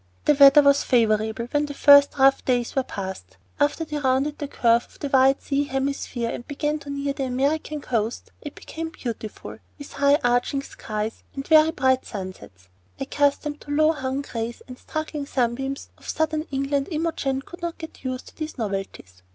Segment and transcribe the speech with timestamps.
[0.25, 4.39] The weather was favorable when the first rough days were past, and after they rounded
[4.39, 8.55] the curve of the wide sea hemisphere and began to near the American coast it
[8.55, 12.67] became beautiful, with high arching skies and very bright sunsets.
[12.99, 17.77] Accustomed to the low hung grays and struggling sunbeams of southern England, Imogen could not
[17.77, 19.21] get used to these novelties.